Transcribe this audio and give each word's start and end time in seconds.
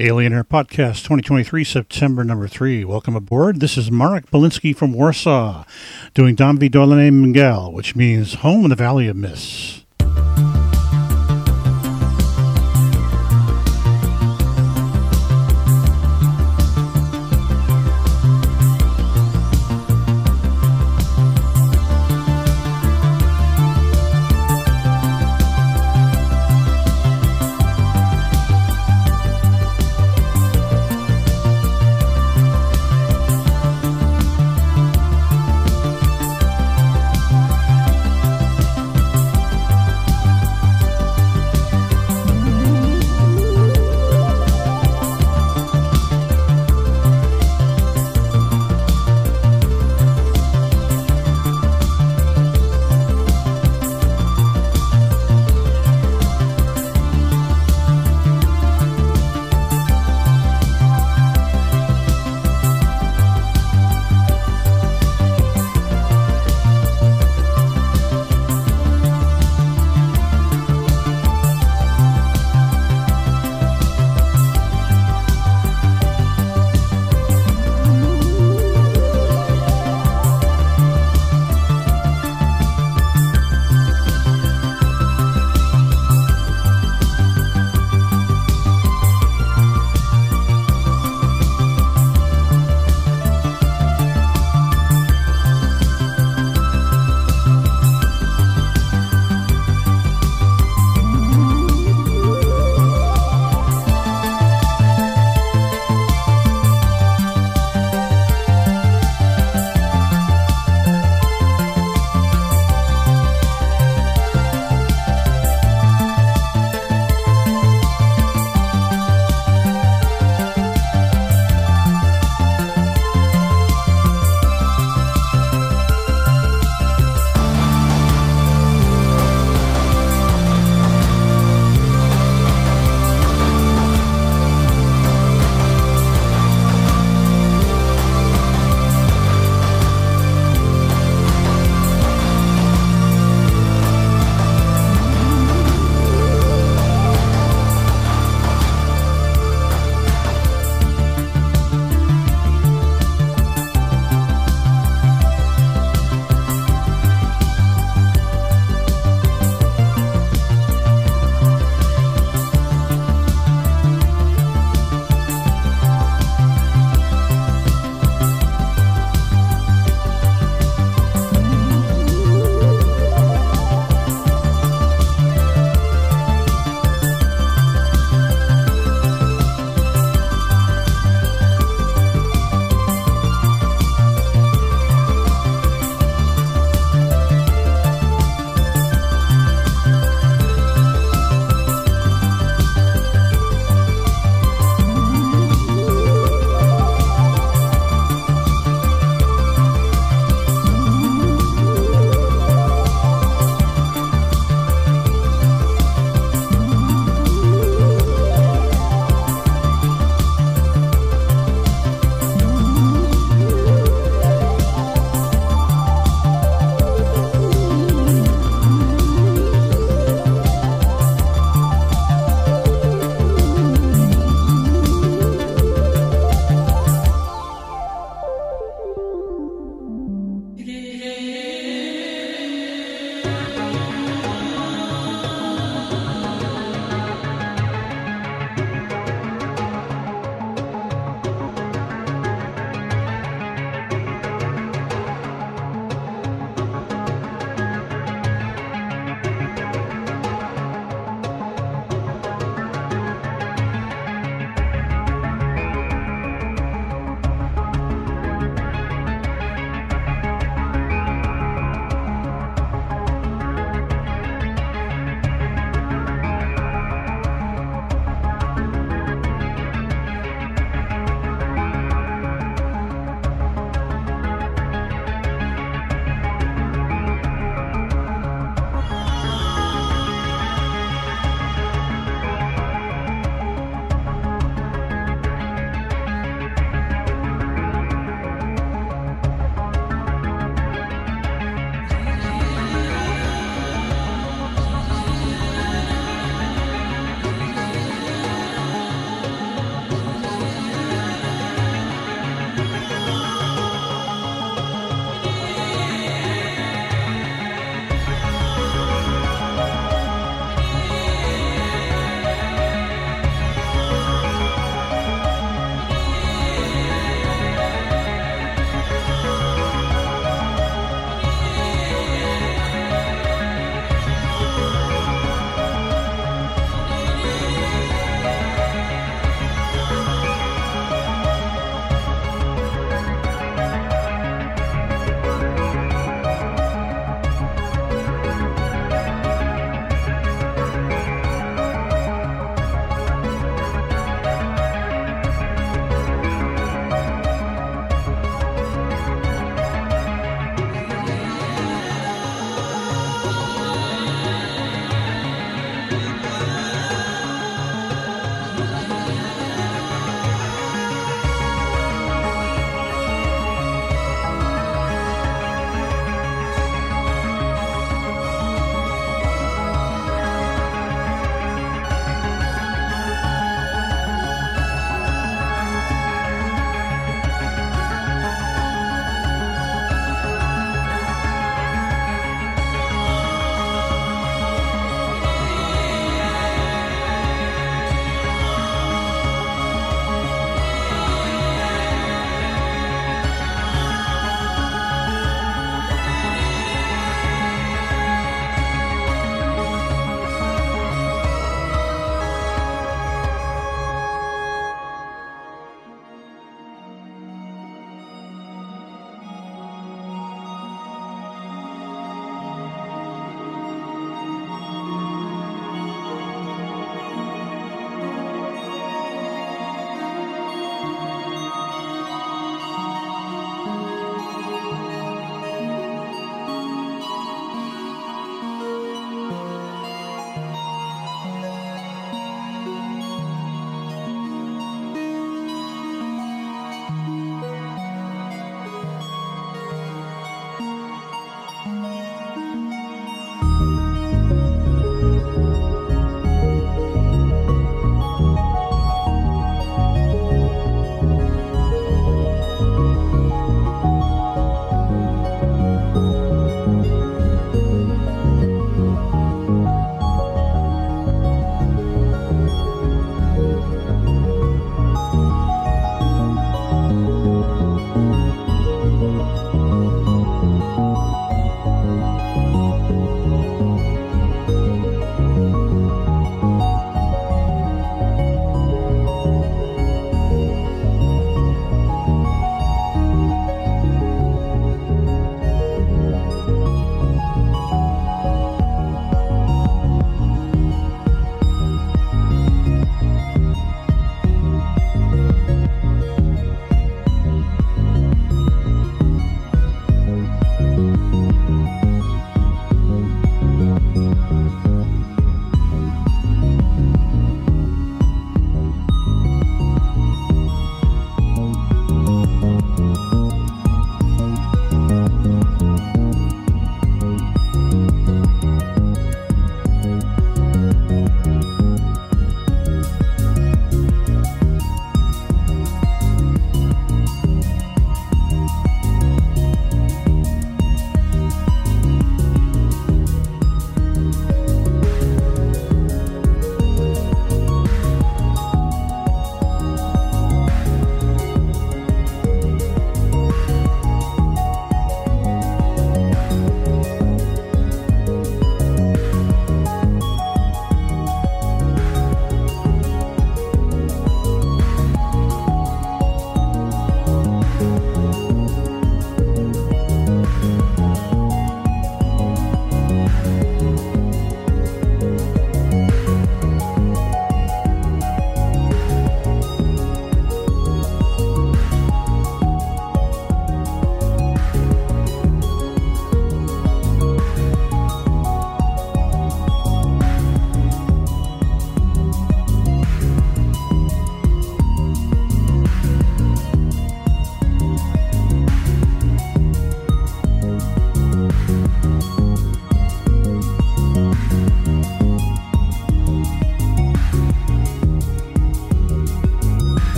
Alien 0.00 0.32
Air 0.32 0.44
Podcast 0.44 1.02
2023, 1.02 1.64
September 1.64 2.22
number 2.22 2.46
three. 2.46 2.84
Welcome 2.84 3.16
aboard. 3.16 3.58
This 3.58 3.76
is 3.76 3.90
Marek 3.90 4.30
Biliński 4.30 4.76
from 4.76 4.92
Warsaw, 4.92 5.64
doing 6.14 6.36
Dom 6.36 6.58
w 6.58 6.70
dolinie 6.70 7.10
mgieł, 7.10 7.72
which 7.72 7.96
means 7.96 8.34
Home 8.34 8.62
in 8.62 8.70
the 8.70 8.76
Valley 8.76 9.08
of 9.08 9.16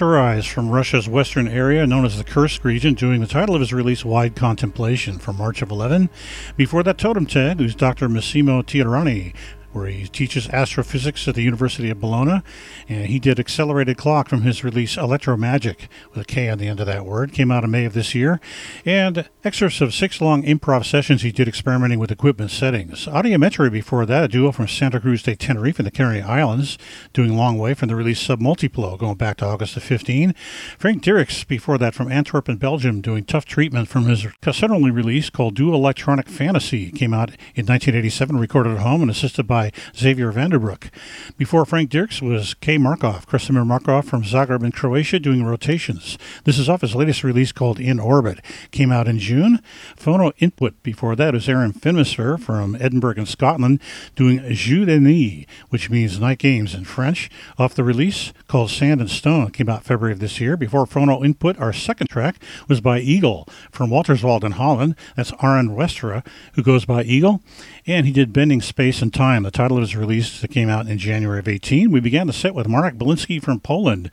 Tetarise 0.00 0.48
from 0.48 0.70
Russia's 0.70 1.10
western 1.10 1.46
area, 1.46 1.86
known 1.86 2.06
as 2.06 2.16
the 2.16 2.24
Kursk 2.24 2.64
region, 2.64 2.94
doing 2.94 3.20
the 3.20 3.26
title 3.26 3.54
of 3.54 3.60
his 3.60 3.70
release, 3.70 4.02
Wide 4.02 4.34
Contemplation, 4.34 5.18
from 5.18 5.36
March 5.36 5.60
of 5.60 5.70
11. 5.70 6.08
Before 6.56 6.82
that, 6.84 6.96
Totemtag, 6.96 7.58
who's 7.58 7.74
Dr. 7.74 8.08
Massimo 8.08 8.62
Teherani, 8.62 9.34
where 9.72 9.86
he 9.86 10.06
teaches 10.06 10.48
astrophysics 10.48 11.26
at 11.28 11.34
the 11.34 11.42
University 11.42 11.90
of 11.90 12.00
Bologna. 12.00 12.42
And 12.88 13.06
he 13.06 13.18
did 13.18 13.38
Accelerated 13.38 13.96
Clock 13.96 14.28
from 14.28 14.42
his 14.42 14.64
release 14.64 14.96
ElectroMagick, 14.96 15.88
with 16.10 16.22
a 16.22 16.24
K 16.24 16.48
on 16.48 16.58
the 16.58 16.68
end 16.68 16.80
of 16.80 16.86
that 16.86 17.06
word. 17.06 17.32
Came 17.32 17.50
out 17.50 17.64
in 17.64 17.70
May 17.70 17.84
of 17.84 17.92
this 17.92 18.14
year. 18.14 18.40
And 18.84 19.28
excerpts 19.44 19.80
of 19.80 19.94
six 19.94 20.20
long 20.20 20.42
improv 20.42 20.84
sessions 20.84 21.22
he 21.22 21.32
did 21.32 21.48
experimenting 21.48 21.98
with 21.98 22.10
equipment 22.10 22.50
settings. 22.50 23.06
Audiometría 23.06 23.70
before 23.70 24.06
that, 24.06 24.24
a 24.24 24.28
duo 24.28 24.52
from 24.52 24.68
Santa 24.68 25.00
Cruz 25.00 25.22
de 25.22 25.36
Tenerife 25.36 25.78
in 25.78 25.84
the 25.84 25.90
Canary 25.90 26.20
Islands, 26.20 26.78
doing 27.12 27.36
Long 27.36 27.58
Way 27.58 27.74
from 27.74 27.88
the 27.88 27.96
release 27.96 28.26
Submúltiplo, 28.26 28.98
going 28.98 29.16
back 29.16 29.38
to 29.38 29.46
August 29.46 29.76
of 29.76 29.82
15. 29.82 30.34
Frank 30.78 31.02
Dierickx 31.02 31.46
before 31.46 31.78
that 31.78 31.94
from 31.94 32.10
Antwerp 32.10 32.48
in 32.48 32.56
Belgium, 32.56 33.00
doing 33.00 33.24
Tough 33.24 33.44
Treatment 33.44 33.88
from 33.88 34.04
his 34.04 34.26
suddenly 34.52 34.90
release 34.90 35.30
called 35.30 35.54
Dual 35.54 35.74
Electronic 35.74 36.28
Fantasy. 36.28 36.90
Came 36.90 37.14
out 37.14 37.30
in 37.54 37.66
1987, 37.66 38.38
recorded 38.38 38.74
at 38.74 38.80
home 38.80 39.02
and 39.02 39.10
assisted 39.10 39.46
by 39.46 39.59
by 39.60 39.72
Xavier 39.94 40.32
Vanderbroek. 40.32 40.88
Before 41.36 41.66
Frank 41.66 41.90
Dierickx 41.90 42.22
was 42.22 42.54
K. 42.54 42.78
Markov, 42.78 43.26
Krasimir 43.26 43.66
Markov 43.66 44.06
from 44.06 44.22
Zagreb 44.22 44.64
in 44.64 44.72
Croatia, 44.72 45.18
doing 45.18 45.44
rotations. 45.44 46.16
This 46.44 46.58
is 46.58 46.66
off 46.66 46.80
his 46.80 46.94
latest 46.94 47.22
release 47.22 47.52
called 47.52 47.78
In 47.78 48.00
Orbit. 48.00 48.38
Came 48.70 48.90
out 48.90 49.06
in 49.06 49.18
June. 49.18 49.60
Phono 49.98 50.32
Input 50.38 50.82
before 50.82 51.14
that 51.16 51.34
is 51.34 51.46
Aaron 51.46 51.74
Finmisser 51.74 52.40
from 52.40 52.74
Edinburgh 52.80 53.16
in 53.18 53.26
Scotland, 53.26 53.80
doing 54.16 54.38
Jeux 54.50 54.86
de 54.86 54.98
Nuit, 54.98 55.46
which 55.68 55.90
means 55.90 56.18
night 56.18 56.38
games 56.38 56.74
in 56.74 56.84
French. 56.84 57.28
Off 57.58 57.74
the 57.74 57.84
release 57.84 58.32
called 58.48 58.70
Sand 58.70 59.02
and 59.02 59.10
Stone. 59.10 59.50
Came 59.50 59.68
out 59.68 59.84
February 59.84 60.14
of 60.14 60.20
this 60.20 60.40
year. 60.40 60.56
Before 60.56 60.86
Phono 60.86 61.22
Input, 61.22 61.58
our 61.58 61.74
second 61.74 62.06
track 62.06 62.36
was 62.66 62.80
by 62.80 63.00
Eagle 63.00 63.46
from 63.70 63.90
Walterswald 63.90 64.42
in 64.42 64.52
Holland. 64.52 64.96
That's 65.16 65.34
Aaron 65.42 65.76
Westra, 65.76 66.26
who 66.54 66.62
goes 66.62 66.86
by 66.86 67.02
Eagle. 67.02 67.42
And 67.86 68.06
he 68.06 68.12
did 68.12 68.32
Bending 68.32 68.62
Space 68.62 69.02
and 69.02 69.12
Time 69.12 69.44
the 69.50 69.56
title 69.56 69.78
of 69.78 69.82
his 69.82 69.96
release 69.96 70.40
that 70.40 70.52
came 70.52 70.68
out 70.68 70.86
in 70.86 70.96
January 70.96 71.40
of 71.40 71.48
18. 71.48 71.90
We 71.90 71.98
began 71.98 72.28
the 72.28 72.32
set 72.32 72.54
with 72.54 72.68
Marek 72.68 72.94
Biliński 72.94 73.42
from 73.42 73.58
Poland, 73.58 74.08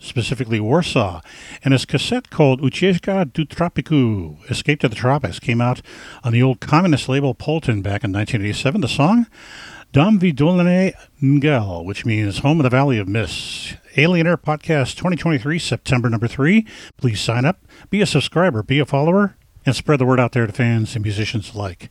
specifically 0.00 0.58
Warsaw, 0.58 1.20
and 1.62 1.72
his 1.72 1.84
cassette 1.84 2.28
called 2.28 2.60
Ucieczka 2.60 3.32
do 3.32 3.44
Tropiku, 3.44 4.50
Escape 4.50 4.80
to 4.80 4.88
the 4.88 4.96
Tropics, 4.96 5.38
came 5.38 5.60
out 5.60 5.80
on 6.24 6.32
the 6.32 6.42
old 6.42 6.58
communist 6.58 7.08
label 7.08 7.34
Polton 7.34 7.82
back 7.82 8.02
in 8.02 8.12
1987. 8.12 8.80
The 8.80 8.88
song, 8.88 9.26
Dom 9.92 10.18
Vidolne 10.18 10.92
Ngel, 11.22 11.84
which 11.84 12.04
means 12.04 12.38
Home 12.38 12.58
of 12.58 12.64
the 12.64 12.70
Valley 12.70 12.98
of 12.98 13.06
Mists. 13.06 13.74
Alien 13.96 14.26
Air 14.26 14.36
Podcast 14.36 14.96
2023, 14.96 15.56
September 15.60 16.10
number 16.10 16.26
three. 16.26 16.66
Please 16.96 17.20
sign 17.20 17.44
up, 17.44 17.60
be 17.90 18.00
a 18.00 18.06
subscriber, 18.06 18.64
be 18.64 18.80
a 18.80 18.86
follower, 18.86 19.36
and 19.64 19.76
spread 19.76 20.00
the 20.00 20.06
word 20.06 20.18
out 20.18 20.32
there 20.32 20.48
to 20.48 20.52
fans 20.52 20.96
and 20.96 21.04
musicians 21.04 21.54
alike. 21.54 21.88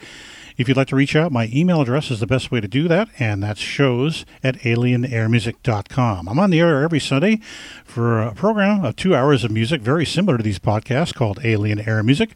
If 0.60 0.68
you'd 0.68 0.76
like 0.76 0.90
to 0.90 0.98
reach 0.98 1.16
out, 1.16 1.32
my 1.32 1.50
email 1.54 1.80
address 1.80 2.12
is 2.12 2.20
the 2.20 2.28
best 2.28 2.52
way 2.52 2.60
to 2.60 2.68
do 2.68 2.90
that, 2.90 3.08
and 3.18 3.42
that's 3.42 3.62
shows 3.62 4.26
at 4.44 4.56
alienairmusic.com. 4.58 6.28
I'm 6.28 6.38
on 6.38 6.50
the 6.50 6.60
air 6.60 6.84
every 6.84 7.00
Sunday 7.00 7.40
for 7.86 8.22
a 8.22 8.36
program 8.36 8.84
of 8.84 8.98
two 8.98 9.16
hours 9.16 9.46
of 9.46 9.52
music, 9.52 9.80
very 9.80 10.06
similar 10.06 10.36
to 10.36 10.44
these 10.44 10.60
podcasts 10.60 11.16
called 11.16 11.40
Alien 11.46 11.80
Air 11.88 12.04
Music, 12.04 12.32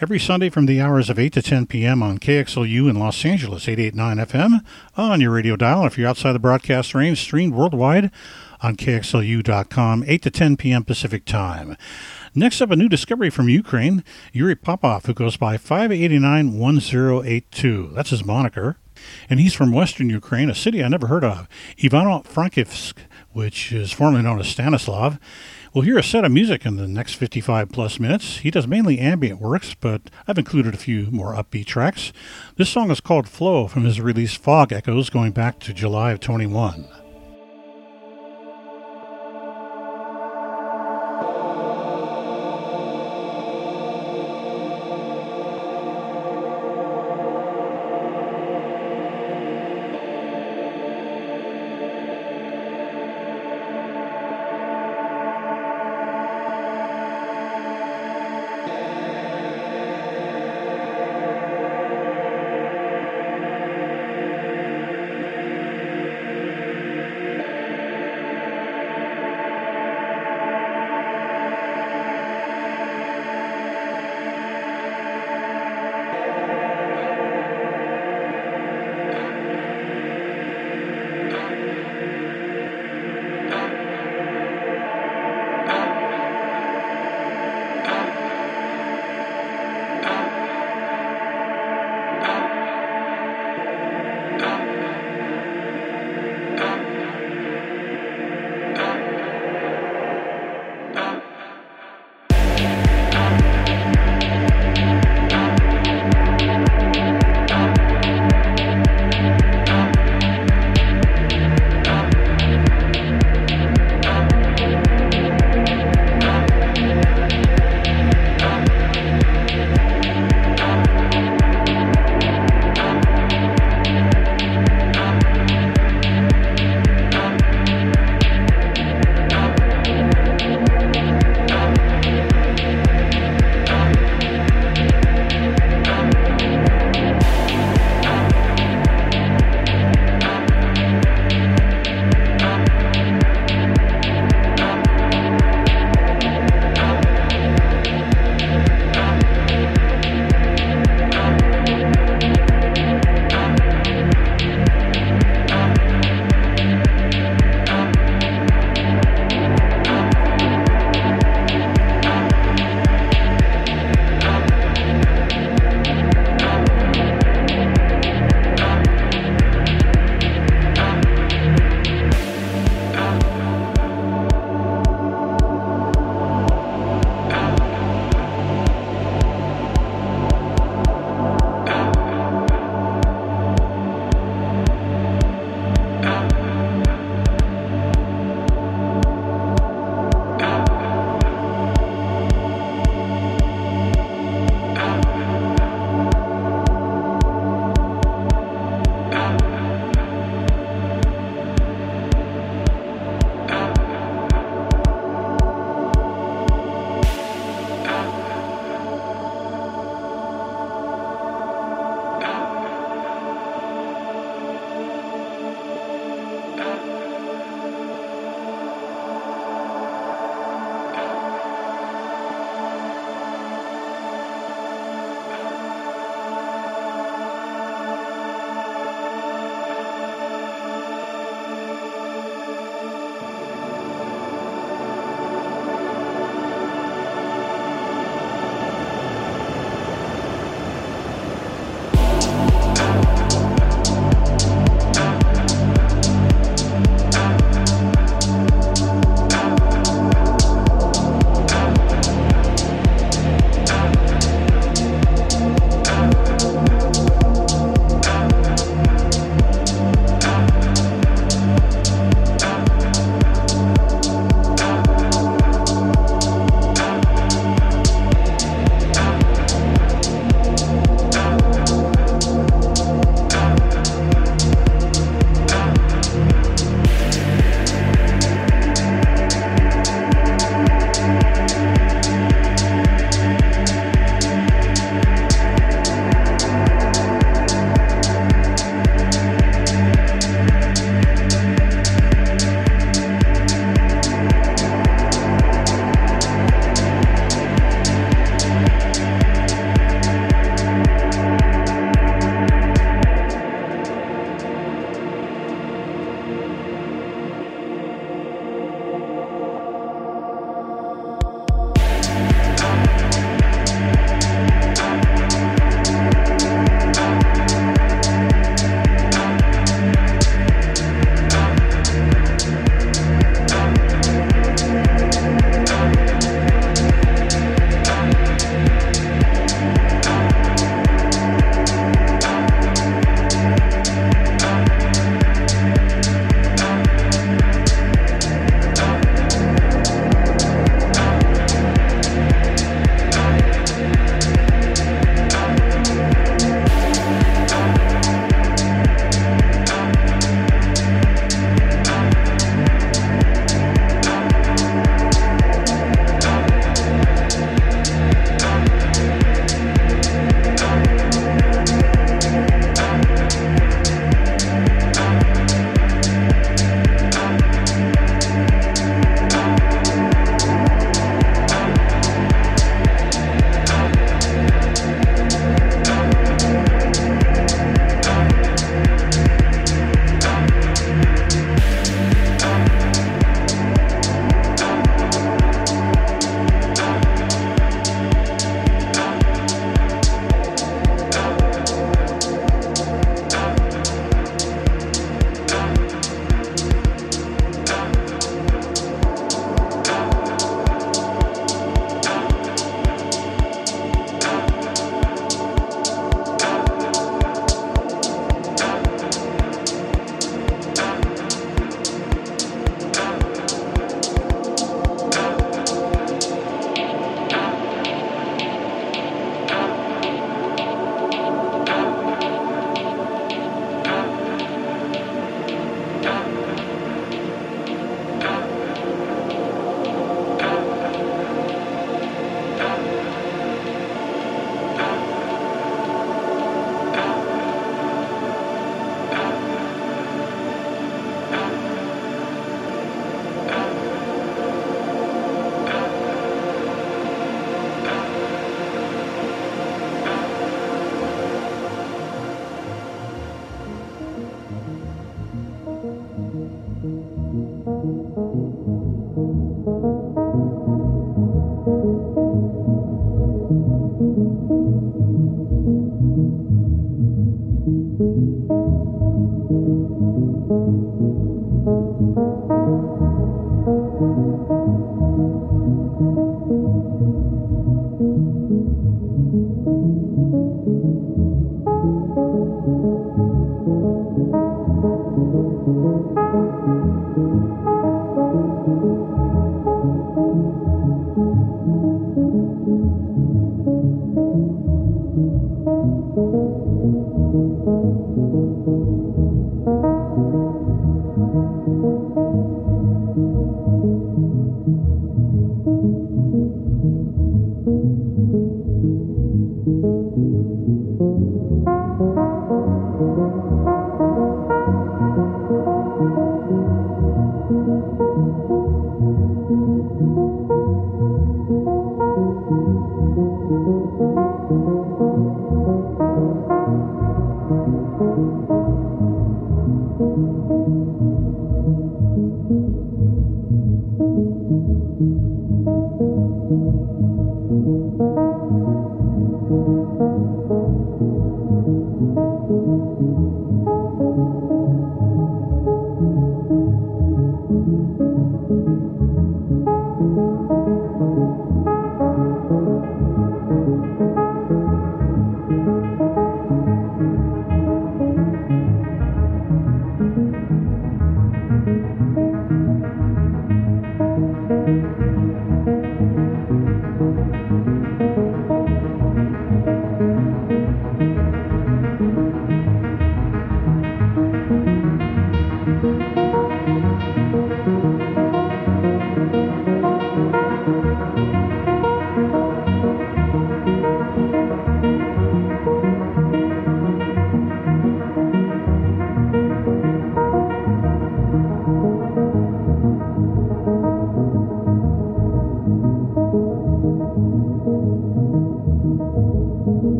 every 0.00 0.18
Sunday 0.18 0.48
from 0.48 0.64
the 0.64 0.80
hours 0.80 1.10
of 1.10 1.18
8 1.18 1.34
to 1.34 1.42
10 1.42 1.66
p.m. 1.66 2.02
on 2.02 2.16
KXLU 2.16 2.88
in 2.88 2.98
Los 2.98 3.22
Angeles, 3.26 3.68
889 3.68 4.26
FM, 4.26 4.64
on 4.96 5.20
your 5.20 5.32
radio 5.32 5.54
dial. 5.54 5.84
If 5.84 5.98
you're 5.98 6.08
outside 6.08 6.32
the 6.32 6.38
broadcast 6.38 6.94
range, 6.94 7.20
streamed 7.20 7.52
worldwide 7.52 8.10
on 8.62 8.76
KXLU.com, 8.76 10.02
8 10.06 10.22
to 10.22 10.30
10 10.30 10.56
p.m. 10.56 10.82
Pacific 10.82 11.26
Time. 11.26 11.76
Next 12.38 12.60
up, 12.60 12.70
a 12.70 12.76
new 12.76 12.90
discovery 12.90 13.30
from 13.30 13.48
Ukraine, 13.48 14.04
Yuri 14.30 14.54
Popov, 14.54 15.06
who 15.06 15.14
goes 15.14 15.38
by 15.38 15.56
5891082. 15.56 17.94
That's 17.94 18.10
his 18.10 18.26
moniker. 18.26 18.76
And 19.30 19.40
he's 19.40 19.54
from 19.54 19.72
western 19.72 20.10
Ukraine, 20.10 20.50
a 20.50 20.54
city 20.54 20.84
I 20.84 20.88
never 20.88 21.06
heard 21.06 21.24
of, 21.24 21.48
Ivano-Frankivsk, 21.78 22.96
which 23.32 23.72
is 23.72 23.90
formerly 23.90 24.22
known 24.22 24.38
as 24.38 24.48
Stanislav. 24.48 25.18
We'll 25.72 25.84
hear 25.84 25.96
a 25.96 26.02
set 26.02 26.26
of 26.26 26.32
music 26.32 26.66
in 26.66 26.76
the 26.76 26.86
next 26.86 27.14
55 27.14 27.70
plus 27.70 27.98
minutes. 27.98 28.40
He 28.40 28.50
does 28.50 28.66
mainly 28.66 28.98
ambient 28.98 29.40
works, 29.40 29.72
but 29.72 30.02
I've 30.28 30.36
included 30.36 30.74
a 30.74 30.78
few 30.78 31.10
more 31.10 31.32
upbeat 31.32 31.64
tracks. 31.64 32.12
This 32.56 32.68
song 32.68 32.90
is 32.90 33.00
called 33.00 33.30
Flow 33.30 33.66
from 33.66 33.84
his 33.84 33.98
release 33.98 34.34
Fog 34.34 34.74
Echoes 34.74 35.08
going 35.08 35.32
back 35.32 35.58
to 35.60 35.72
July 35.72 36.12
of 36.12 36.20
21. 36.20 36.84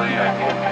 Состояниями. 0.00 0.68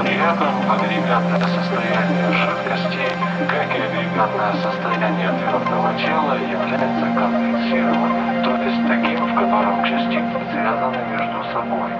При 0.00 0.14
этом 0.14 0.52
агрегатное 0.70 1.40
состояние 1.40 2.28
жидкости, 2.32 3.06
как 3.48 3.68
и 3.72 3.80
агрегатное 3.80 4.52
состояние 4.62 5.30
твердого 5.40 5.92
тела, 5.96 6.34
является 6.36 7.06
конденсированным, 7.16 8.44
то 8.44 8.50
есть 8.62 8.86
таким, 8.86 9.26
в 9.26 9.34
котором 9.34 9.84
частицы 9.84 10.38
связаны 10.52 10.98
между 11.10 11.44
собой. 11.52 11.90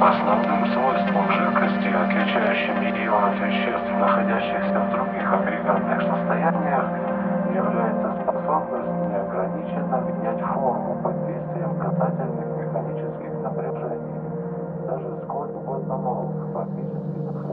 Основным 0.00 0.72
свойством 0.72 1.32
жидкости, 1.32 1.88
отличающим 1.88 2.80
ее 2.82 3.10
от 3.10 3.34
веществ, 3.40 3.90
находящихся 3.98 4.78
в 4.78 4.90
других 4.92 5.32
агрегатных 5.32 6.02
состояниях, 6.02 7.07
Thank 17.18 17.34
you. 17.34 17.47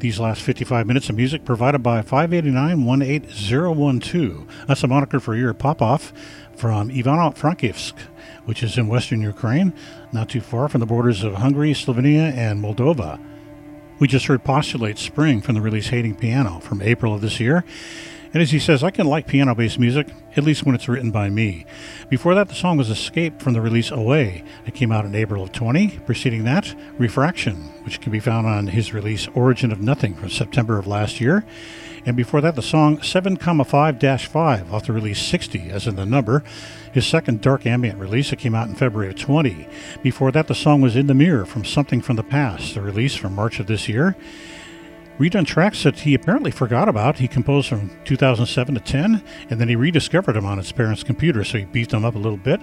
These 0.00 0.18
last 0.18 0.40
55 0.40 0.86
minutes 0.86 1.10
of 1.10 1.16
music 1.16 1.44
provided 1.44 1.82
by 1.82 2.00
589 2.00 3.02
18012. 3.02 4.66
That's 4.66 4.82
a 4.82 4.86
moniker 4.86 5.20
for 5.20 5.36
Yuri 5.36 5.54
Popov 5.54 6.14
from 6.56 6.88
Ivano 6.88 7.36
Frankivsk, 7.36 7.92
which 8.46 8.62
is 8.62 8.78
in 8.78 8.88
western 8.88 9.20
Ukraine, 9.20 9.74
not 10.10 10.30
too 10.30 10.40
far 10.40 10.70
from 10.70 10.80
the 10.80 10.86
borders 10.86 11.22
of 11.22 11.34
Hungary, 11.34 11.74
Slovenia, 11.74 12.32
and 12.32 12.64
Moldova. 12.64 13.20
We 13.98 14.08
just 14.08 14.24
heard 14.24 14.42
Postulate 14.42 14.96
Spring 14.96 15.42
from 15.42 15.54
the 15.54 15.60
release 15.60 15.88
Hating 15.88 16.14
Piano 16.14 16.60
from 16.60 16.80
April 16.80 17.14
of 17.14 17.20
this 17.20 17.38
year. 17.38 17.62
And 18.32 18.40
as 18.40 18.52
he 18.52 18.60
says, 18.60 18.84
I 18.84 18.90
can 18.90 19.06
like 19.06 19.26
piano 19.26 19.54
based 19.56 19.78
music, 19.78 20.08
at 20.36 20.44
least 20.44 20.64
when 20.64 20.76
it's 20.76 20.88
written 20.88 21.10
by 21.10 21.30
me. 21.30 21.66
Before 22.08 22.34
that, 22.36 22.48
the 22.48 22.54
song 22.54 22.76
was 22.76 22.88
Escape 22.88 23.42
from 23.42 23.54
the 23.54 23.60
release 23.60 23.90
Away. 23.90 24.44
It 24.66 24.74
came 24.74 24.92
out 24.92 25.04
in 25.04 25.16
April 25.16 25.42
of 25.42 25.50
20. 25.50 25.98
Preceding 26.06 26.44
that, 26.44 26.74
Refraction, 26.96 27.56
which 27.84 28.00
can 28.00 28.12
be 28.12 28.20
found 28.20 28.46
on 28.46 28.68
his 28.68 28.94
release 28.94 29.26
Origin 29.34 29.72
of 29.72 29.80
Nothing 29.80 30.14
from 30.14 30.30
September 30.30 30.78
of 30.78 30.86
last 30.86 31.20
year. 31.20 31.44
And 32.06 32.16
before 32.16 32.40
that, 32.40 32.54
the 32.54 32.62
song 32.62 33.02
7, 33.02 33.36
5 33.36 34.22
5 34.22 34.74
off 34.74 34.86
the 34.86 34.92
release 34.92 35.20
60, 35.20 35.70
as 35.70 35.88
in 35.88 35.96
the 35.96 36.06
number, 36.06 36.44
his 36.92 37.06
second 37.06 37.40
dark 37.40 37.66
ambient 37.66 37.98
release. 37.98 38.32
It 38.32 38.38
came 38.38 38.54
out 38.54 38.68
in 38.68 38.76
February 38.76 39.10
of 39.10 39.16
20. 39.16 39.66
Before 40.02 40.30
that, 40.30 40.46
the 40.46 40.54
song 40.54 40.80
was 40.80 40.94
In 40.94 41.08
the 41.08 41.14
Mirror 41.14 41.46
from 41.46 41.64
Something 41.64 42.00
from 42.00 42.14
the 42.14 42.22
Past, 42.22 42.74
the 42.74 42.80
release 42.80 43.16
from 43.16 43.34
March 43.34 43.58
of 43.58 43.66
this 43.66 43.88
year 43.88 44.16
redone 45.20 45.46
tracks 45.46 45.82
that 45.82 46.00
he 46.00 46.14
apparently 46.14 46.50
forgot 46.50 46.88
about. 46.88 47.18
He 47.18 47.28
composed 47.28 47.68
from 47.68 47.90
2007 48.06 48.74
to 48.74 48.80
10, 48.80 49.22
and 49.50 49.60
then 49.60 49.68
he 49.68 49.76
rediscovered 49.76 50.34
them 50.34 50.46
on 50.46 50.56
his 50.56 50.72
parents' 50.72 51.02
computer, 51.02 51.44
so 51.44 51.58
he 51.58 51.66
beefed 51.66 51.90
them 51.90 52.06
up 52.06 52.14
a 52.14 52.18
little 52.18 52.38
bit. 52.38 52.58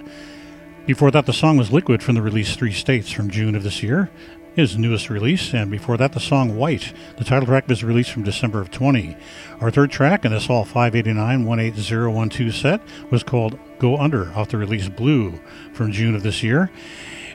Before 0.87 1.11
that, 1.11 1.27
the 1.27 1.33
song 1.33 1.57
was 1.57 1.71
Liquid 1.71 2.01
from 2.01 2.15
the 2.15 2.21
release 2.21 2.55
Three 2.55 2.71
States 2.71 3.11
from 3.11 3.29
June 3.29 3.53
of 3.53 3.61
this 3.61 3.83
year, 3.83 4.09
his 4.55 4.75
newest 4.75 5.11
release, 5.11 5.53
and 5.53 5.69
before 5.69 5.97
that, 5.97 6.13
the 6.13 6.19
song 6.19 6.57
White. 6.57 6.93
The 7.17 7.23
title 7.23 7.45
track 7.45 7.67
was 7.67 7.83
released 7.83 8.09
from 8.09 8.23
December 8.23 8.59
of 8.59 8.71
20. 8.71 9.15
Our 9.61 9.69
third 9.69 9.91
track 9.91 10.25
in 10.25 10.31
this 10.31 10.49
all 10.49 10.65
589 10.65 11.45
18012 11.45 12.55
set 12.55 12.81
was 13.11 13.21
called 13.21 13.59
Go 13.77 13.97
Under 13.97 14.33
off 14.33 14.49
the 14.49 14.57
release 14.57 14.89
Blue 14.89 15.39
from 15.73 15.91
June 15.91 16.15
of 16.15 16.23
this 16.23 16.41
year. 16.41 16.71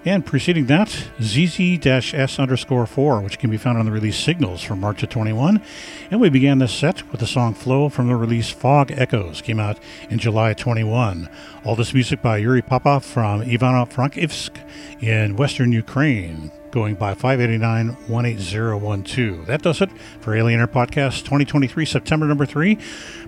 And 0.05 0.27
preceding 0.27 0.67
that, 0.67 0.89
ZZ-S 1.21 2.41
underscore 2.41 2.87
4, 2.87 3.21
which 3.21 3.39
can 3.39 3.51
be 3.51 3.57
found 3.57 3.79
on 3.79 3.87
the 3.87 3.93
release 3.93 4.17
Signals 4.17 4.61
from 4.61 4.81
March 4.81 5.05
of 5.05 5.11
21. 5.11 5.63
And 6.11 6.21
we 6.21 6.29
began 6.29 6.59
this 6.59 6.73
set 6.73 7.09
with 7.13 7.21
the 7.21 7.27
song 7.27 7.55
Flow 7.55 7.89
from 7.89 8.09
the 8.09 8.17
release 8.17 8.51
Fog 8.51 8.91
Echoes, 8.91 9.41
came 9.41 9.61
out 9.61 9.79
in 10.11 10.19
July 10.19 10.55
21. 10.55 11.29
All 11.65 11.77
this 11.77 11.95
music 11.95 12.21
by 12.21 12.39
Yuri 12.39 12.63
Popov 12.63 13.05
from 13.05 13.43
Ivano-Frankivsk 13.43 14.59
in 15.01 15.37
western 15.37 15.71
Ukraine 15.71 16.51
going 16.73 16.97
by 16.97 17.15
589 17.15 17.97
18012. 18.09 19.47
That 19.47 19.63
does 19.63 19.81
it 19.81 19.91
for 20.21 20.35
Alien 20.35 20.59
Air 20.59 20.67
Podcast 20.67 21.19
2023, 21.21 21.85
September 21.85 22.27
number 22.27 22.47
three. 22.47 22.77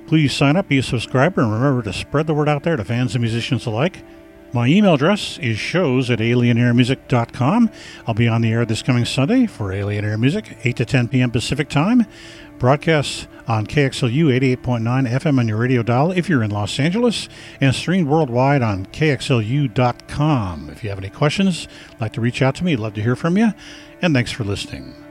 Please 0.08 0.34
sign 0.34 0.56
up, 0.56 0.66
be 0.66 0.78
a 0.78 0.82
subscriber, 0.82 1.42
and 1.42 1.52
remember 1.52 1.82
to 1.82 1.92
spread 1.92 2.26
the 2.26 2.34
word 2.34 2.48
out 2.48 2.64
there 2.64 2.76
to 2.76 2.84
fans 2.84 3.14
and 3.14 3.22
musicians 3.22 3.64
alike. 3.64 4.02
My 4.54 4.68
email 4.68 4.94
address 4.94 5.36
is 5.38 5.58
shows 5.58 6.12
at 6.12 6.20
alienairmusic.com. 6.20 7.70
I'll 8.06 8.14
be 8.14 8.28
on 8.28 8.40
the 8.40 8.52
air 8.52 8.64
this 8.64 8.84
coming 8.84 9.04
Sunday 9.04 9.46
for 9.46 9.72
Alien 9.72 10.04
Air 10.04 10.16
Music, 10.16 10.56
8 10.62 10.76
to 10.76 10.84
10 10.84 11.08
p.m. 11.08 11.32
Pacific 11.32 11.68
Time. 11.68 12.06
Broadcasts 12.60 13.26
on 13.48 13.66
KXLU 13.66 14.56
88.9 14.62 15.10
FM 15.10 15.40
on 15.40 15.48
your 15.48 15.56
radio 15.56 15.82
dial 15.82 16.12
if 16.12 16.28
you're 16.28 16.44
in 16.44 16.52
Los 16.52 16.78
Angeles, 16.78 17.28
and 17.60 17.74
streamed 17.74 18.06
worldwide 18.06 18.62
on 18.62 18.86
KXLU.com. 18.86 20.70
If 20.70 20.84
you 20.84 20.90
have 20.90 21.00
any 21.00 21.10
questions, 21.10 21.66
like 21.98 22.12
to 22.12 22.20
reach 22.20 22.40
out 22.40 22.54
to 22.54 22.64
me, 22.64 22.76
love 22.76 22.94
to 22.94 23.02
hear 23.02 23.16
from 23.16 23.36
you, 23.36 23.54
and 24.00 24.14
thanks 24.14 24.30
for 24.30 24.44
listening. 24.44 25.03